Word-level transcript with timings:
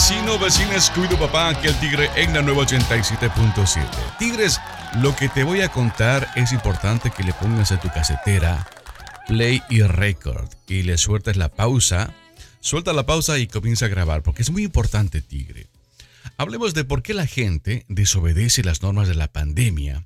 Vecino, 0.00 0.38
vecines, 0.38 0.88
cuido 0.88 1.18
papá, 1.18 1.60
que 1.60 1.68
el 1.68 1.78
tigre 1.78 2.08
en 2.16 2.32
la 2.32 2.40
nueva 2.40 2.62
87.7. 2.62 3.86
Tigres, 4.18 4.58
lo 5.02 5.14
que 5.14 5.28
te 5.28 5.44
voy 5.44 5.60
a 5.60 5.68
contar 5.68 6.26
es 6.36 6.52
importante 6.52 7.10
que 7.10 7.22
le 7.22 7.34
pongas 7.34 7.70
a 7.70 7.78
tu 7.78 7.90
casetera 7.90 8.66
play 9.26 9.62
y 9.68 9.82
record 9.82 10.48
y 10.66 10.84
le 10.84 10.96
sueltes 10.96 11.36
la 11.36 11.50
pausa. 11.50 12.14
Suelta 12.60 12.94
la 12.94 13.04
pausa 13.04 13.38
y 13.38 13.46
comienza 13.46 13.84
a 13.84 13.88
grabar, 13.88 14.22
porque 14.22 14.40
es 14.40 14.50
muy 14.50 14.64
importante, 14.64 15.20
tigre. 15.20 15.66
Hablemos 16.38 16.72
de 16.72 16.84
por 16.84 17.02
qué 17.02 17.12
la 17.12 17.26
gente 17.26 17.84
desobedece 17.88 18.64
las 18.64 18.80
normas 18.80 19.06
de 19.06 19.16
la 19.16 19.30
pandemia 19.30 20.02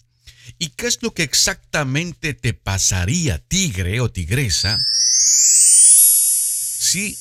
y 0.59 0.71
qué 0.71 0.89
es 0.89 1.01
lo 1.05 1.15
que 1.15 1.23
exactamente 1.23 2.35
te 2.35 2.53
pasaría, 2.53 3.39
tigre 3.39 4.01
o 4.01 4.11
tigresa, 4.11 4.85
si 6.81 7.17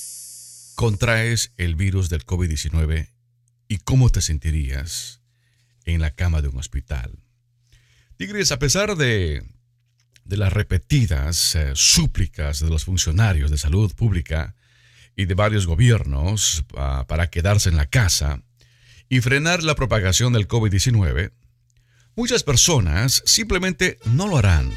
contraes 0.76 1.54
el 1.58 1.76
virus 1.76 2.10
del 2.10 2.26
COVID-19 2.26 3.10
y 3.68 3.78
cómo 3.80 4.10
te 4.10 4.22
sentirías 4.22 5.22
en 5.86 6.02
la 6.02 6.12
cama 6.12 6.42
de 6.42 6.48
un 6.48 6.58
hospital. 6.58 7.20
Tigres, 8.18 8.52
a 8.52 8.60
pesar 8.60 8.96
de, 8.96 9.44
las 10.26 10.54
repetidas 10.54 11.56
eh, 11.56 11.72
súplicas 11.74 12.60
de 12.60 12.70
los 12.70 12.86
funcionarios 12.86 13.52
de 13.52 13.58
salud 13.58 13.94
pública 13.96 14.56
y 15.16 15.26
de 15.26 15.34
varios 15.34 15.68
gobiernos 15.68 16.64
ah, 16.78 17.06
para 17.08 17.30
quedarse 17.30 17.70
en 17.70 17.78
la 17.78 17.86
casa 17.86 18.42
y 19.10 19.22
frenar 19.22 19.64
la 19.64 19.76
propagación 19.76 20.34
del 20.34 20.48
COVID-19, 20.48 21.32
muchas 22.16 22.44
personas 22.44 23.22
simplemente 23.26 24.00
no 24.06 24.28
lo 24.28 24.38
harán. 24.38 24.72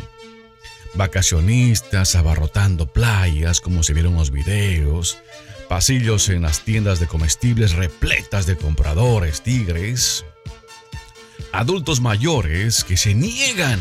Vacacionistas 0.94 2.16
abarrotando 2.16 2.92
playas 2.92 3.60
como 3.60 3.82
se 3.82 3.92
vieron 3.92 4.14
los 4.14 4.30
videos, 4.30 5.18
pasillos 5.68 6.28
en 6.28 6.42
las 6.42 6.60
tiendas 6.60 7.00
de 7.00 7.06
comestibles 7.06 7.72
repletas 7.74 8.46
de 8.46 8.56
compradores 8.56 9.42
tigres, 9.42 10.24
adultos 11.52 12.00
mayores 12.00 12.84
que 12.84 12.96
se 12.96 13.14
niegan 13.14 13.80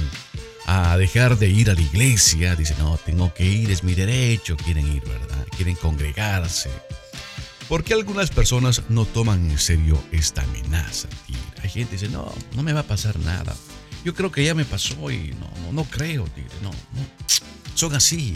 a 0.66 0.98
dejar 0.98 1.38
de 1.38 1.50
ir 1.50 1.70
a 1.70 1.74
la 1.74 1.82
iglesia, 1.82 2.56
dicen, 2.56 2.78
no, 2.80 2.98
tengo 2.98 3.34
que 3.34 3.46
ir, 3.46 3.72
es 3.72 3.84
mi 3.84 3.94
derecho, 3.94 4.58
quieren 4.58 4.88
ir, 4.88 5.04
¿verdad? 5.04 5.46
Quieren 5.56 5.76
congregarse. 5.76 6.72
¿Por 7.68 7.84
qué 7.84 7.94
algunas 7.94 8.30
personas 8.30 8.84
no 8.90 9.06
toman 9.06 9.50
en 9.50 9.58
serio 9.58 10.02
esta 10.12 10.44
amenaza? 10.44 11.08
Hay 11.64 11.70
gente 11.70 11.96
que 11.96 12.02
dice, 12.02 12.10
no, 12.10 12.32
no 12.56 12.64
me 12.64 12.74
va 12.74 12.82
a 12.82 12.88
pasar 12.88 13.18
nada. 13.20 13.56
Yo 14.04 14.14
creo 14.14 14.32
que 14.32 14.44
ya 14.44 14.54
me 14.54 14.66
pasó 14.66 15.10
y 15.10 15.36
no, 15.40 15.50
no, 15.64 15.72
no 15.72 15.84
creo, 15.86 16.26
tigre, 16.26 16.54
no, 16.62 16.70
no. 16.70 16.76
Son 17.74 17.94
así. 17.96 18.36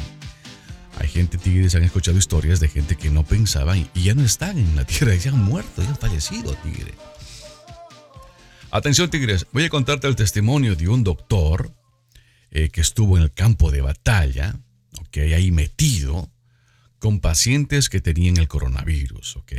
Hay 1.00 1.08
gente, 1.08 1.38
tigres, 1.38 1.76
han 1.76 1.84
escuchado 1.84 2.18
historias 2.18 2.60
de 2.60 2.68
gente 2.68 2.98
que 2.98 3.10
no 3.10 3.24
pensaban 3.24 3.90
y 3.96 4.04
ya 4.04 4.14
no 4.14 4.24
están 4.24 4.58
en 4.58 4.76
la 4.76 4.86
tierra, 4.86 5.16
ya 5.24 5.32
han 5.32 5.42
muerto, 5.42 5.82
ya 5.82 5.90
han 5.90 5.98
fallecido, 5.98 6.54
tigre. 6.56 6.94
Atención, 8.70 9.10
tigres, 9.10 9.48
voy 9.52 9.64
a 9.64 9.70
contarte 9.70 10.08
el 10.08 10.16
testimonio 10.16 10.76
de 10.76 10.90
un 10.90 11.04
doctor 11.04 11.74
eh, 12.52 12.70
que 12.70 12.82
estuvo 12.82 13.18
en 13.18 13.24
el 13.24 13.32
campo 13.32 13.72
de 13.72 13.82
batalla, 13.82 14.60
ok, 15.00 15.18
ahí 15.34 15.52
metido, 15.52 16.30
con 17.00 17.22
pacientes 17.22 17.88
que 17.88 18.02
tenían 18.02 18.38
el 18.38 18.50
coronavirus, 18.50 19.38
ok. 19.38 19.54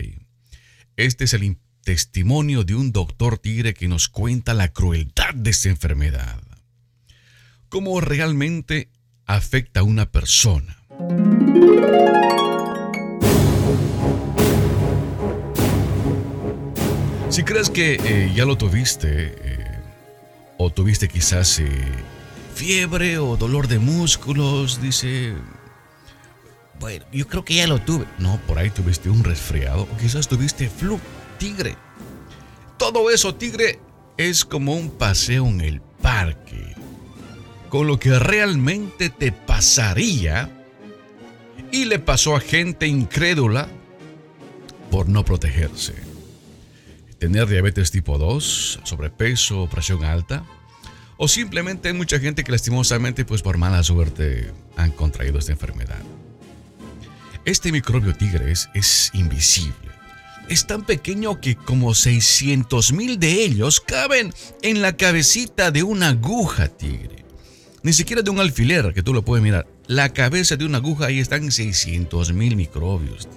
Este 0.97 1.25
es 1.25 1.33
el 1.33 1.57
testimonio 1.83 2.65
de 2.65 2.75
un 2.75 2.93
doctor 2.93 3.39
tigre 3.39 3.73
que 3.73 3.89
nos 3.89 4.09
cuenta 4.09 4.53
la 4.53 4.69
crueldad 4.69 5.35
de 5.35 5.51
esta 5.51 5.71
enfermedad. 5.71 6.43
Cómo 7.71 8.01
realmente 8.01 8.91
afecta 9.25 9.81
a 9.81 9.85
una 9.85 10.11
persona 10.11 10.80
si 17.41 17.45
crees 17.45 17.71
que 17.71 17.95
eh, 17.95 18.33
ya 18.35 18.45
lo 18.45 18.59
tuviste, 18.59 19.09
eh, 19.09 19.79
o 20.59 20.69
tuviste 20.69 21.09
quizás 21.09 21.59
eh, 21.59 21.71
fiebre 22.55 23.17
o 23.17 23.39
dolor 23.39 23.67
de 23.67 23.79
músculos, 23.79 24.83
dice, 24.83 25.33
bueno, 26.79 27.07
yo 27.13 27.27
creo 27.27 27.43
que 27.43 27.55
ya 27.55 27.67
lo 27.67 27.79
tuve. 27.79 28.05
No, 28.19 28.39
por 28.47 28.59
ahí 28.59 28.69
tuviste 28.69 29.09
un 29.09 29.25
resfriado, 29.25 29.85
o 29.85 29.97
quizás 29.97 30.29
tuviste 30.29 30.69
flu, 30.69 31.01
tigre. 31.39 31.77
Todo 32.77 33.11
eso, 33.11 33.35
tigre, 33.35 33.81
es 34.19 34.45
como 34.45 34.75
un 34.75 34.91
paseo 34.91 35.47
en 35.47 35.63
el 35.63 35.81
parque. 35.81 36.75
Con 37.71 37.87
lo 37.87 37.99
que 37.99 38.19
realmente 38.19 39.09
te 39.09 39.33
pasaría 39.33 40.60
y 41.73 41.85
le 41.85 41.99
pasó 41.99 42.37
a 42.37 42.41
gente 42.41 42.87
incrédula 42.87 43.69
por 44.91 45.09
no 45.09 45.25
protegerse. 45.25 45.95
Tener 47.19 47.47
diabetes 47.47 47.91
tipo 47.91 48.19
2, 48.19 48.81
sobrepeso, 48.83 49.69
presión 49.69 50.05
alta, 50.05 50.45
o 51.17 51.29
simplemente 51.29 51.89
hay 51.89 51.95
mucha 51.95 52.19
gente 52.19 52.45
que 52.45 52.53
lastimosamente 52.53 53.25
pues 53.25 53.43
por 53.43 53.59
mala 53.59 53.83
suerte 53.83 54.53
han 54.77 54.91
contraído 54.91 55.39
esta 55.39 55.53
enfermedad. 55.53 56.01
Este 57.45 57.73
microbio 57.73 58.15
tigres 58.15 58.69
es 58.75 59.11
invisible. 59.13 59.91
Es 60.49 60.67
tan 60.67 60.85
pequeño 60.85 61.41
que 61.41 61.55
como 61.55 61.95
600 61.95 62.93
mil 62.93 63.21
de 63.21 63.45
ellos 63.45 63.81
caben 63.81 64.33
en 64.63 64.83
la 64.83 64.97
cabecita 64.97 65.71
de 65.71 65.83
una 65.83 66.09
aguja 66.09 66.69
tigre. 66.69 67.25
Ni 67.83 67.93
siquiera 67.93 68.23
de 68.23 68.31
un 68.31 68.41
alfiler 68.41 68.93
que 68.93 69.03
tú 69.03 69.15
lo 69.15 69.25
puedes 69.25 69.43
mirar 69.43 69.67
la 69.91 70.11
cabeza 70.11 70.55
de 70.55 70.65
una 70.65 70.79
aguja, 70.79 71.07
ahí 71.07 71.19
están 71.19 71.51
600 71.51 72.33
mil 72.33 72.55
microbios 72.55 73.29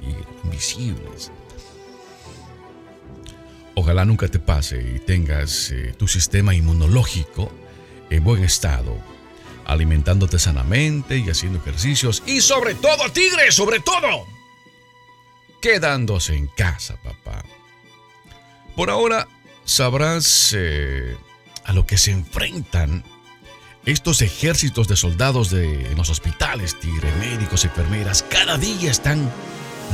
invisibles. 0.43 1.31
Ojalá 3.73 4.05
nunca 4.05 4.27
te 4.27 4.37
pase 4.37 4.79
y 4.79 4.99
tengas 4.99 5.71
eh, 5.71 5.95
tu 5.97 6.07
sistema 6.07 6.53
inmunológico 6.53 7.51
en 8.11 8.23
buen 8.23 8.43
estado, 8.43 8.95
alimentándote 9.65 10.37
sanamente 10.37 11.17
y 11.17 11.27
haciendo 11.27 11.57
ejercicios 11.57 12.21
y 12.27 12.39
sobre 12.39 12.75
todo, 12.75 13.11
tigre, 13.11 13.51
sobre 13.51 13.79
todo, 13.79 14.27
quedándose 15.59 16.35
en 16.35 16.45
casa, 16.45 16.97
papá. 17.01 17.43
Por 18.75 18.91
ahora 18.91 19.27
sabrás 19.65 20.53
eh, 20.55 21.17
a 21.63 21.73
lo 21.73 21.87
que 21.87 21.97
se 21.97 22.11
enfrentan 22.11 23.03
estos 23.85 24.21
ejércitos 24.21 24.87
de 24.87 24.95
soldados 24.95 25.49
de 25.49 25.93
los 25.97 26.09
hospitales, 26.09 26.79
tigre, 26.79 27.11
médicos, 27.19 27.65
enfermeras, 27.65 28.23
cada 28.23 28.57
día 28.57 28.89
están 28.89 29.29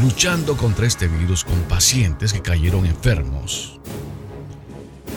luchando 0.01 0.55
contra 0.55 0.85
este 0.85 1.07
virus 1.07 1.44
con 1.44 1.59
pacientes 1.63 2.31
que 2.31 2.41
cayeron 2.41 2.85
enfermos 2.85 3.79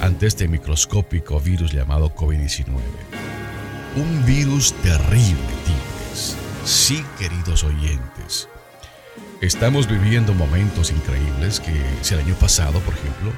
ante 0.01 0.27
este 0.27 0.49
microscópico 0.49 1.39
virus 1.39 1.73
llamado 1.73 2.15
COVID-19. 2.15 2.67
Un 3.97 4.25
virus 4.25 4.73
terrible, 4.83 5.37
tigres. 5.67 6.35
Sí, 6.65 7.05
queridos 7.19 7.65
oyentes. 7.65 8.49
Estamos 9.43 9.87
viviendo 9.87 10.33
momentos 10.33 10.91
increíbles 10.91 11.61
que 11.61 11.75
si 12.01 12.15
el 12.15 12.21
año 12.21 12.35
pasado, 12.37 12.81
por 12.81 12.95
ejemplo, 12.95 13.33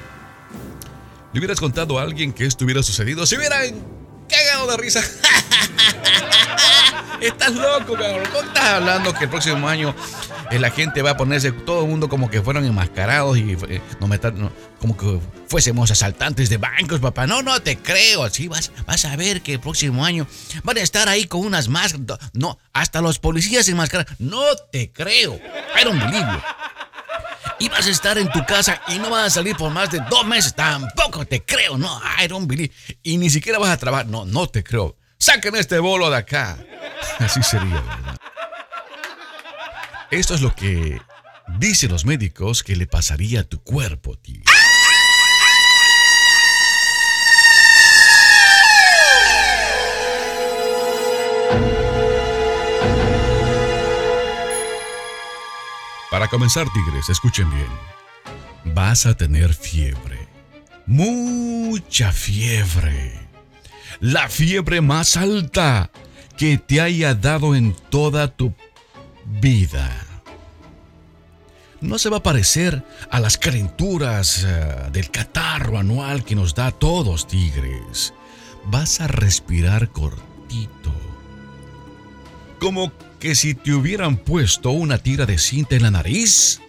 le 1.32 1.40
hubieras 1.40 1.58
contado 1.58 1.98
a 1.98 2.02
alguien 2.02 2.32
que 2.32 2.46
esto 2.46 2.64
hubiera 2.64 2.82
sucedido, 2.82 3.26
si 3.26 3.36
hubieran 3.36 4.03
cagado 4.28 4.70
de 4.70 4.76
risa. 4.76 5.00
Estás 7.20 7.54
loco, 7.54 7.94
cabrón. 7.94 8.28
¿Cómo 8.32 8.46
estás 8.46 8.64
hablando 8.64 9.14
que 9.14 9.24
el 9.24 9.30
próximo 9.30 9.66
año 9.68 9.94
eh, 10.50 10.58
la 10.58 10.70
gente 10.70 11.00
va 11.00 11.10
a 11.10 11.16
ponerse 11.16 11.52
todo 11.52 11.82
el 11.84 11.88
mundo 11.88 12.08
como 12.08 12.28
que 12.28 12.42
fueron 12.42 12.64
enmascarados 12.64 13.38
y 13.38 13.56
eh, 13.68 13.80
no 14.00 14.08
como 14.78 14.96
que 14.96 15.20
fuésemos 15.48 15.90
asaltantes 15.90 16.50
de 16.50 16.58
bancos, 16.58 17.00
papá? 17.00 17.26
No, 17.26 17.42
no 17.42 17.62
te 17.62 17.78
creo. 17.78 18.24
Así 18.24 18.48
vas, 18.48 18.72
vas 18.86 19.04
a 19.06 19.16
ver 19.16 19.40
que 19.40 19.54
el 19.54 19.60
próximo 19.60 20.04
año 20.04 20.26
van 20.64 20.76
a 20.76 20.80
estar 20.80 21.08
ahí 21.08 21.24
con 21.26 21.40
unas 21.40 21.68
máscaras. 21.68 22.18
No, 22.34 22.58
hasta 22.72 23.00
los 23.00 23.18
policías 23.18 23.68
enmascarados. 23.68 24.14
No 24.19 24.43
te 24.70 24.90
creo. 24.90 25.34
I 25.81 25.84
don't 25.84 25.99
believe 25.99 26.26
y 27.58 27.68
vas 27.68 27.86
a 27.86 27.90
estar 27.90 28.18
en 28.18 28.30
tu 28.30 28.44
casa 28.44 28.80
y 28.88 28.98
no 28.98 29.10
vas 29.10 29.26
a 29.26 29.30
salir 29.30 29.56
por 29.56 29.70
más 29.70 29.90
de 29.90 30.00
dos 30.10 30.26
meses. 30.26 30.54
Tampoco 30.54 31.24
te 31.24 31.42
creo, 31.42 31.76
no, 31.78 32.00
I 32.22 32.26
don't 32.28 32.48
believe. 32.48 32.72
Y 33.02 33.16
ni 33.16 33.30
siquiera 33.30 33.58
vas 33.58 33.70
a 33.70 33.76
trabajar. 33.76 34.06
No, 34.06 34.24
no 34.24 34.46
te 34.48 34.62
creo. 34.62 34.96
Saquen 35.18 35.56
este 35.56 35.78
bolo 35.78 36.10
de 36.10 36.16
acá. 36.16 36.58
Así 37.18 37.42
sería, 37.42 37.80
¿verdad? 37.80 38.16
Esto 40.10 40.34
es 40.34 40.42
lo 40.42 40.54
que 40.54 41.00
dicen 41.58 41.90
los 41.90 42.04
médicos 42.04 42.62
que 42.62 42.76
le 42.76 42.86
pasaría 42.86 43.40
a 43.40 43.44
tu 43.44 43.62
cuerpo, 43.62 44.16
tío. 44.16 44.42
Para 56.25 56.31
comenzar, 56.31 56.67
tigres, 56.73 57.11
escuchen 57.11 57.50
bien. 57.50 58.75
Vas 58.75 59.05
a 59.05 59.15
tener 59.15 59.53
fiebre. 59.53 60.26
Mucha 60.87 62.12
fiebre. 62.12 63.29
La 64.00 64.31
fiebre 64.31 64.81
más 64.81 65.19
alta 65.19 65.91
que 66.38 66.56
te 66.56 66.81
haya 66.81 67.15
dado 67.15 67.55
en 67.55 67.76
toda 67.91 68.29
tu 68.29 68.55
vida. 69.26 69.91
no 71.82 71.99
se 71.99 72.09
va 72.09 72.17
a 72.17 72.23
parecer 72.23 72.82
a 73.11 73.21
las 73.21 73.37
calenturas 73.37 74.44
eh, 74.44 74.88
del 74.93 75.11
catarro 75.11 75.76
anual 75.76 76.25
que 76.25 76.35
nos 76.35 76.55
da 76.55 76.69
a 76.69 76.73
todos, 76.73 77.29
tigres. 77.29 78.15
Vas 78.65 79.03
a 79.03 79.09
respirar 79.09 79.91
cortito. 79.91 80.91
Como 82.59 82.91
que 83.25 83.35
si 83.35 83.55
te 83.55 83.73
hubieran 83.73 84.19
puesto 84.19 84.71
una 84.73 84.99
tira 84.99 85.25
de 85.25 85.38
cinta 85.38 85.75
en 85.76 85.85
la 85.85 85.91
nariz 85.91 86.61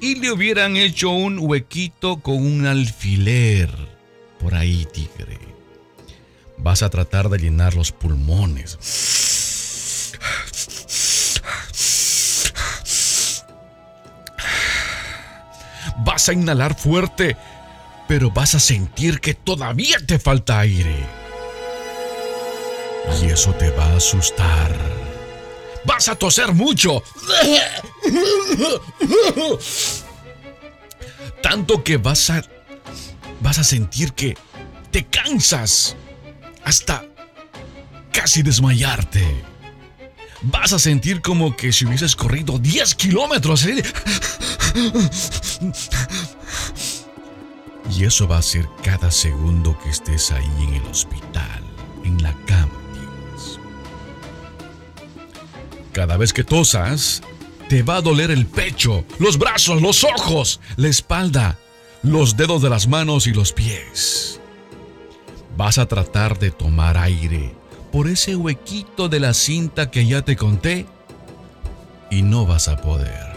y 0.00 0.16
le 0.16 0.32
hubieran 0.32 0.76
hecho 0.76 1.10
un 1.10 1.38
huequito 1.38 2.16
con 2.16 2.44
un 2.44 2.66
alfiler. 2.66 3.70
Por 4.40 4.56
ahí, 4.56 4.84
tigre. 4.92 5.38
Vas 6.58 6.82
a 6.82 6.90
tratar 6.90 7.28
de 7.28 7.38
llenar 7.38 7.76
los 7.76 7.92
pulmones 7.92 8.80
Vas 15.98 16.28
a 16.28 16.32
inhalar 16.32 16.76
fuerte, 16.76 17.36
pero 18.08 18.32
vas 18.32 18.56
a 18.56 18.58
sentir 18.58 19.20
que 19.20 19.34
todavía 19.34 19.98
te 20.04 20.18
falta 20.18 20.58
aire. 20.58 20.96
Y 23.22 23.26
eso 23.26 23.52
te 23.52 23.70
va 23.70 23.84
a 23.84 23.98
asustar. 23.98 25.13
Vas 25.84 26.08
a 26.08 26.14
toser 26.14 26.52
mucho. 26.52 27.02
Tanto 31.42 31.84
que 31.84 31.98
vas 31.98 32.30
a 32.30 32.42
vas 33.40 33.58
a 33.58 33.64
sentir 33.64 34.12
que 34.14 34.36
te 34.90 35.04
cansas 35.04 35.96
hasta 36.64 37.04
casi 38.12 38.42
desmayarte. 38.42 39.44
Vas 40.42 40.72
a 40.72 40.78
sentir 40.78 41.20
como 41.20 41.56
que 41.56 41.72
si 41.72 41.86
hubieses 41.86 42.16
corrido 42.16 42.58
10 42.58 42.94
kilómetros. 42.94 43.66
¿eh? 43.66 43.82
Y 47.90 48.04
eso 48.04 48.26
va 48.26 48.38
a 48.38 48.42
ser 48.42 48.68
cada 48.82 49.10
segundo 49.10 49.78
que 49.78 49.90
estés 49.90 50.30
ahí 50.30 50.50
en 50.60 50.74
el 50.74 50.86
hospital, 50.86 51.62
en 52.04 52.22
la 52.22 52.32
cama. 52.46 52.83
Cada 55.94 56.16
vez 56.16 56.32
que 56.32 56.42
tosas, 56.42 57.22
te 57.68 57.84
va 57.84 57.96
a 57.98 58.00
doler 58.02 58.32
el 58.32 58.46
pecho, 58.46 59.04
los 59.20 59.38
brazos, 59.38 59.80
los 59.80 60.02
ojos, 60.02 60.60
la 60.74 60.88
espalda, 60.88 61.56
los 62.02 62.36
dedos 62.36 62.62
de 62.62 62.68
las 62.68 62.88
manos 62.88 63.28
y 63.28 63.32
los 63.32 63.52
pies. 63.52 64.40
Vas 65.56 65.78
a 65.78 65.86
tratar 65.86 66.40
de 66.40 66.50
tomar 66.50 66.98
aire 66.98 67.54
por 67.92 68.08
ese 68.08 68.34
huequito 68.34 69.08
de 69.08 69.20
la 69.20 69.34
cinta 69.34 69.92
que 69.92 70.04
ya 70.04 70.22
te 70.22 70.34
conté 70.34 70.86
y 72.10 72.22
no 72.22 72.44
vas 72.44 72.66
a 72.66 72.76
poder. 72.76 73.32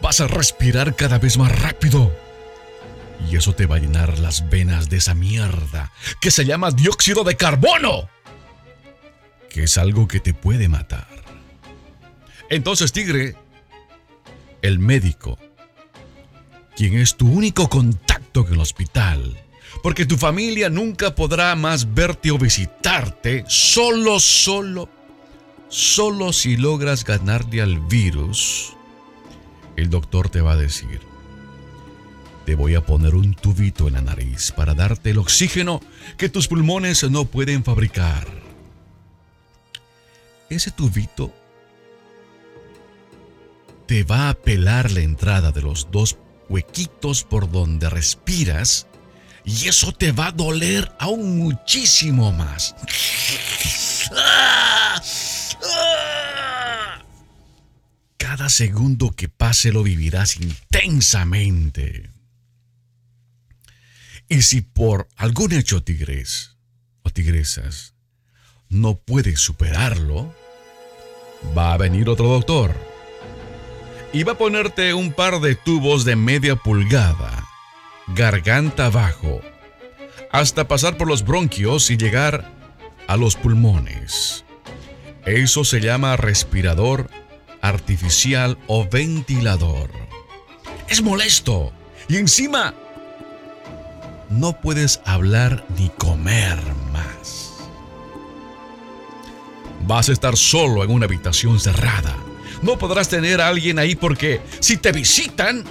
Vas 0.00 0.20
a 0.20 0.28
respirar 0.28 0.94
cada 0.94 1.18
vez 1.18 1.36
más 1.36 1.50
rápido. 1.60 2.12
Y 3.32 3.36
eso 3.36 3.54
te 3.54 3.64
va 3.64 3.76
a 3.76 3.78
llenar 3.78 4.18
las 4.18 4.50
venas 4.50 4.90
de 4.90 4.98
esa 4.98 5.14
mierda 5.14 5.90
que 6.20 6.30
se 6.30 6.44
llama 6.44 6.70
dióxido 6.70 7.24
de 7.24 7.34
carbono. 7.34 8.10
Que 9.48 9.62
es 9.62 9.78
algo 9.78 10.06
que 10.06 10.20
te 10.20 10.34
puede 10.34 10.68
matar. 10.68 11.08
Entonces, 12.50 12.92
tigre, 12.92 13.34
el 14.60 14.78
médico 14.78 15.38
quien 16.76 16.98
es 16.98 17.16
tu 17.16 17.26
único 17.26 17.70
contacto 17.70 18.46
en 18.46 18.52
el 18.52 18.60
hospital, 18.60 19.42
porque 19.82 20.04
tu 20.04 20.18
familia 20.18 20.68
nunca 20.68 21.14
podrá 21.14 21.54
más 21.56 21.94
verte 21.94 22.30
o 22.30 22.38
visitarte 22.38 23.44
solo, 23.48 24.20
solo, 24.20 24.90
solo 25.68 26.34
si 26.34 26.58
logras 26.58 27.04
ganarle 27.04 27.62
al 27.62 27.80
virus. 27.80 28.74
El 29.76 29.88
doctor 29.88 30.28
te 30.28 30.42
va 30.42 30.52
a 30.52 30.56
decir, 30.56 31.00
te 32.44 32.54
voy 32.54 32.74
a 32.74 32.84
poner 32.84 33.14
un 33.14 33.34
tubito 33.34 33.88
en 33.88 33.94
la 33.94 34.02
nariz 34.02 34.52
para 34.52 34.74
darte 34.74 35.10
el 35.10 35.18
oxígeno 35.18 35.80
que 36.16 36.28
tus 36.28 36.48
pulmones 36.48 37.08
no 37.10 37.24
pueden 37.24 37.64
fabricar. 37.64 38.26
Ese 40.50 40.70
tubito 40.70 41.32
te 43.86 44.04
va 44.04 44.28
a 44.28 44.34
pelar 44.34 44.90
la 44.90 45.00
entrada 45.00 45.52
de 45.52 45.62
los 45.62 45.90
dos 45.90 46.18
huequitos 46.48 47.24
por 47.24 47.50
donde 47.50 47.88
respiras 47.88 48.86
y 49.44 49.68
eso 49.68 49.92
te 49.92 50.12
va 50.12 50.28
a 50.28 50.32
doler 50.32 50.92
aún 50.98 51.38
muchísimo 51.38 52.32
más. 52.32 52.74
Cada 58.16 58.48
segundo 58.48 59.10
que 59.10 59.28
pase 59.28 59.72
lo 59.72 59.82
vivirás 59.82 60.36
intensamente. 60.36 62.11
Y 64.32 64.40
si 64.40 64.62
por 64.62 65.08
algún 65.18 65.52
hecho 65.52 65.82
tigres 65.82 66.56
o 67.02 67.10
tigresas 67.10 67.92
no 68.70 68.94
puedes 68.94 69.40
superarlo, 69.40 70.34
va 71.54 71.74
a 71.74 71.76
venir 71.76 72.08
otro 72.08 72.28
doctor 72.28 72.74
y 74.10 74.22
va 74.22 74.32
a 74.32 74.38
ponerte 74.38 74.94
un 74.94 75.12
par 75.12 75.38
de 75.40 75.54
tubos 75.54 76.06
de 76.06 76.16
media 76.16 76.56
pulgada, 76.56 77.46
garganta 78.16 78.86
abajo, 78.86 79.42
hasta 80.30 80.66
pasar 80.66 80.96
por 80.96 81.08
los 81.08 81.26
bronquios 81.26 81.90
y 81.90 81.98
llegar 81.98 82.50
a 83.08 83.18
los 83.18 83.36
pulmones. 83.36 84.46
Eso 85.26 85.62
se 85.62 85.82
llama 85.82 86.16
respirador 86.16 87.10
artificial 87.60 88.56
o 88.66 88.88
ventilador. 88.88 89.90
Es 90.88 91.02
molesto 91.02 91.74
y 92.08 92.16
encima 92.16 92.74
no 94.32 94.60
puedes 94.60 95.00
hablar 95.04 95.64
ni 95.78 95.88
comer 95.90 96.58
más. 96.92 97.52
Vas 99.86 100.08
a 100.08 100.12
estar 100.12 100.36
solo 100.36 100.84
en 100.84 100.90
una 100.90 101.06
habitación 101.06 101.58
cerrada 101.58 102.16
no 102.62 102.78
podrás 102.78 103.08
tener 103.08 103.40
a 103.40 103.48
alguien 103.48 103.78
ahí 103.78 103.96
porque 103.96 104.40
si 104.60 104.76
te 104.76 104.92
visitan, 104.92 105.64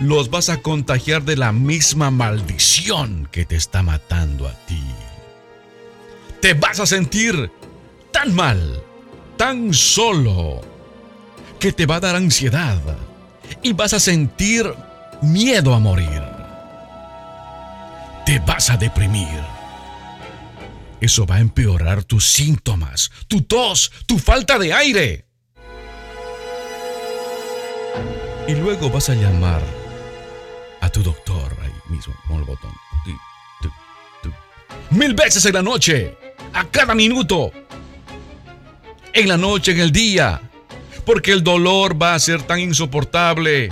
los 0.00 0.30
vas 0.30 0.48
a 0.48 0.62
contagiar 0.62 1.22
de 1.22 1.36
la 1.36 1.52
misma 1.52 2.10
maldición 2.10 3.28
que 3.30 3.44
te 3.44 3.56
está 3.56 3.82
matando 3.82 4.48
a 4.48 4.52
ti. 4.66 4.82
Te 6.40 6.54
vas 6.54 6.80
a 6.80 6.86
sentir 6.86 7.50
tan 8.12 8.34
mal, 8.34 8.82
tan 9.36 9.74
solo, 9.74 10.62
que 11.60 11.72
te 11.72 11.86
va 11.86 11.96
a 11.96 12.00
dar 12.00 12.16
ansiedad 12.16 12.80
y 13.62 13.72
vas 13.74 13.92
a 13.92 14.00
sentir 14.00 14.72
miedo 15.20 15.74
a 15.74 15.78
morir. 15.78 16.35
Te 18.26 18.40
vas 18.40 18.70
a 18.70 18.76
deprimir. 18.76 19.40
Eso 21.00 21.24
va 21.24 21.36
a 21.36 21.40
empeorar 21.40 22.02
tus 22.02 22.26
síntomas, 22.26 23.12
tu 23.28 23.42
tos, 23.42 23.92
tu 24.06 24.18
falta 24.18 24.58
de 24.58 24.72
aire. 24.72 25.26
Y 28.48 28.54
luego 28.56 28.90
vas 28.90 29.08
a 29.10 29.14
llamar 29.14 29.62
a 30.80 30.88
tu 30.88 31.04
doctor 31.04 31.56
ahí 31.62 31.72
mismo 31.88 32.14
con 32.26 32.38
el 32.38 32.44
botón. 32.44 32.72
Mil 34.90 35.14
veces 35.14 35.44
en 35.46 35.54
la 35.54 35.62
noche, 35.62 36.16
a 36.52 36.64
cada 36.64 36.96
minuto. 36.96 37.52
En 39.12 39.28
la 39.28 39.36
noche, 39.36 39.70
en 39.70 39.80
el 39.80 39.92
día. 39.92 40.40
Porque 41.04 41.30
el 41.30 41.44
dolor 41.44 42.00
va 42.00 42.14
a 42.14 42.18
ser 42.18 42.42
tan 42.42 42.58
insoportable. 42.58 43.70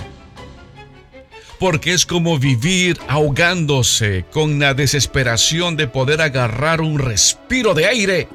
Porque 1.59 1.93
es 1.93 2.05
como 2.05 2.37
vivir 2.37 2.99
ahogándose 3.07 4.25
con 4.31 4.59
la 4.59 4.73
desesperación 4.73 5.77
de 5.77 5.87
poder 5.87 6.21
agarrar 6.21 6.81
un 6.81 6.99
respiro 6.99 7.73
de 7.73 7.85
aire 7.85 8.27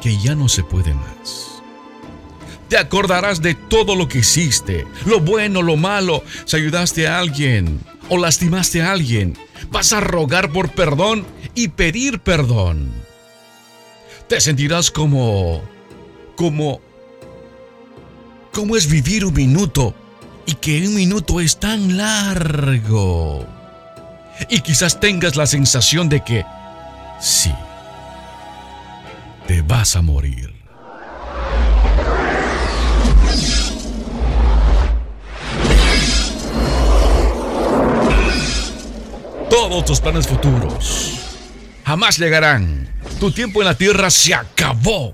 que 0.00 0.16
ya 0.18 0.34
no 0.34 0.48
se 0.48 0.64
puede 0.64 0.94
más. 0.94 1.62
Te 2.68 2.78
acordarás 2.78 3.42
de 3.42 3.54
todo 3.54 3.96
lo 3.96 4.08
que 4.08 4.18
hiciste, 4.18 4.86
lo 5.04 5.20
bueno, 5.20 5.60
lo 5.60 5.76
malo, 5.76 6.22
si 6.44 6.56
ayudaste 6.56 7.08
a 7.08 7.18
alguien 7.18 7.80
o 8.08 8.16
lastimaste 8.16 8.82
a 8.82 8.92
alguien. 8.92 9.36
Vas 9.70 9.92
a 9.92 10.00
rogar 10.00 10.52
por 10.52 10.70
perdón 10.70 11.26
y 11.54 11.68
pedir 11.68 12.20
perdón. 12.20 12.92
Te 14.28 14.40
sentirás 14.40 14.90
como... 14.90 15.62
como... 16.36 16.80
¿Cómo 18.52 18.76
es 18.76 18.88
vivir 18.88 19.24
un 19.24 19.34
minuto? 19.34 19.94
Y 20.46 20.54
que 20.54 20.86
un 20.86 20.94
minuto 20.94 21.40
es 21.40 21.58
tan 21.58 21.96
largo. 21.96 23.46
Y 24.48 24.60
quizás 24.60 24.98
tengas 25.00 25.36
la 25.36 25.46
sensación 25.46 26.08
de 26.08 26.24
que... 26.24 26.44
Sí. 27.20 27.52
Te 29.46 29.62
vas 29.62 29.96
a 29.96 30.02
morir. 30.02 30.54
Todos 39.50 39.84
tus 39.84 40.00
planes 40.00 40.26
futuros 40.26 41.20
jamás 41.90 42.18
llegarán 42.18 42.88
Tu 43.18 43.32
tiempo 43.32 43.62
en 43.62 43.66
la 43.66 43.74
tierra 43.74 44.10
se 44.10 44.32
acabó. 44.32 45.12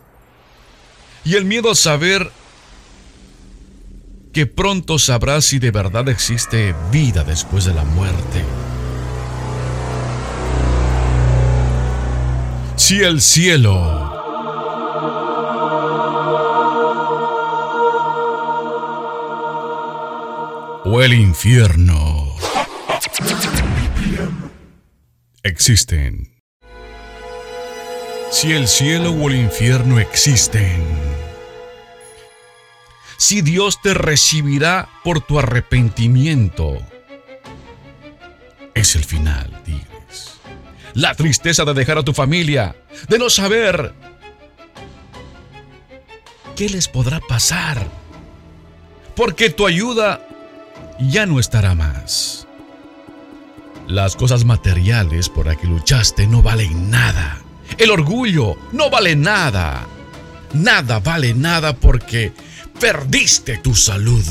Y 1.25 1.35
el 1.35 1.47
miedo 1.47 1.71
a 1.71 1.75
saber 1.75 2.31
que 4.37 4.45
pronto 4.45 4.99
sabrás 4.99 5.47
si 5.47 5.59
de 5.59 5.71
verdad 5.71 6.11
existe 6.11 6.75
vida 6.93 7.25
después 7.25 7.65
de 7.65 7.73
la 7.73 7.85
muerte. 7.85 8.45
Si 12.77 13.03
el 13.03 13.23
cielo 13.23 13.73
o 20.85 21.01
el 21.01 21.15
infierno 21.15 22.37
existen. 25.45 26.43
Si 28.31 28.53
el 28.53 28.69
cielo 28.69 29.13
o 29.13 29.31
el 29.31 29.37
infierno 29.37 29.99
existen. 29.99 31.06
Si 33.29 33.43
Dios 33.43 33.83
te 33.83 33.93
recibirá 33.93 34.89
por 35.03 35.21
tu 35.21 35.41
arrepentimiento. 35.41 36.79
Es 38.73 38.95
el 38.95 39.03
final, 39.03 39.51
Tigres. 39.65 40.35
La 40.95 41.13
tristeza 41.13 41.65
de 41.65 41.75
dejar 41.75 41.99
a 41.99 42.05
tu 42.05 42.13
familia, 42.13 42.77
de 43.09 43.19
no 43.19 43.29
saber 43.29 43.93
qué 46.55 46.69
les 46.69 46.87
podrá 46.87 47.19
pasar. 47.19 47.89
Porque 49.17 49.51
tu 49.51 49.67
ayuda 49.67 50.25
ya 51.01 51.27
no 51.27 51.41
estará 51.41 51.75
más. 51.75 52.47
Las 53.89 54.15
cosas 54.15 54.45
materiales 54.45 55.29
por 55.31 55.47
las 55.47 55.57
que 55.57 55.67
luchaste 55.67 56.29
no 56.29 56.43
valen 56.43 56.91
nada. 56.91 57.41
El 57.77 57.91
orgullo 57.91 58.57
no 58.71 58.89
vale 58.89 59.17
nada. 59.17 59.85
Nada 60.53 61.01
vale 61.01 61.35
nada 61.35 61.75
porque 61.75 62.33
perdiste 62.81 63.59
tu 63.59 63.75
salud. 63.75 64.25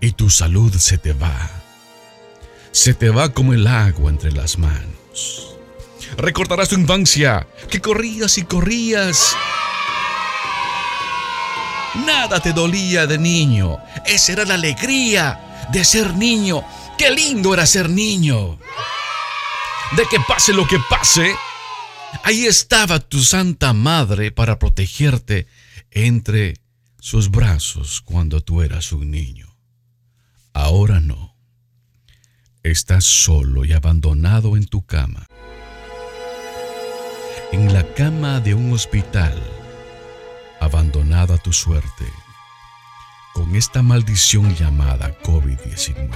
Y 0.00 0.12
tu 0.12 0.30
salud 0.30 0.74
se 0.76 0.98
te 0.98 1.12
va. 1.12 1.50
Se 2.72 2.94
te 2.94 3.10
va 3.10 3.30
como 3.30 3.52
el 3.52 3.66
agua 3.66 4.10
entre 4.10 4.32
las 4.32 4.58
manos. 4.58 5.56
Recordarás 6.16 6.68
tu 6.68 6.74
infancia, 6.74 7.46
que 7.68 7.80
corrías 7.80 8.38
y 8.38 8.44
corrías 8.44 9.36
Nada 11.94 12.40
te 12.40 12.52
dolía 12.52 13.06
de 13.06 13.18
niño. 13.18 13.78
Esa 14.06 14.32
era 14.32 14.44
la 14.44 14.54
alegría 14.54 15.66
de 15.72 15.84
ser 15.84 16.14
niño. 16.14 16.64
Qué 16.96 17.10
lindo 17.10 17.52
era 17.52 17.66
ser 17.66 17.88
niño. 17.90 18.58
De 19.92 20.04
que 20.08 20.20
pase 20.20 20.52
lo 20.52 20.66
que 20.68 20.78
pase, 20.88 21.34
ahí 22.22 22.46
estaba 22.46 23.00
tu 23.00 23.22
Santa 23.24 23.72
Madre 23.72 24.30
para 24.30 24.58
protegerte 24.58 25.48
entre 25.90 26.54
sus 26.98 27.30
brazos 27.30 28.00
cuando 28.00 28.40
tú 28.40 28.62
eras 28.62 28.92
un 28.92 29.10
niño. 29.10 29.56
Ahora 30.52 31.00
no. 31.00 31.36
Estás 32.62 33.04
solo 33.04 33.64
y 33.64 33.72
abandonado 33.72 34.56
en 34.56 34.66
tu 34.66 34.84
cama. 34.84 35.26
En 37.52 37.72
la 37.72 37.94
cama 37.94 38.40
de 38.40 38.54
un 38.54 38.72
hospital 38.72 39.34
abandonada 40.60 41.38
tu 41.38 41.52
suerte 41.52 42.04
con 43.32 43.56
esta 43.56 43.82
maldición 43.82 44.54
llamada 44.54 45.16
COVID-19. 45.22 46.10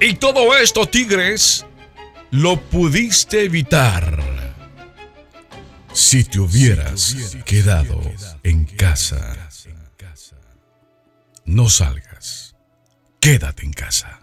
Y 0.00 0.14
todo 0.14 0.56
esto, 0.56 0.86
tigres, 0.86 1.64
lo 2.30 2.60
pudiste 2.60 3.44
evitar 3.44 4.22
si 5.98 6.22
te 6.22 6.38
hubieras 6.38 7.16
quedado 7.44 8.00
en 8.44 8.64
casa. 8.64 9.50
No 11.44 11.68
salgas, 11.68 12.54
quédate 13.20 13.64
en 13.64 13.72
casa. 13.72 14.17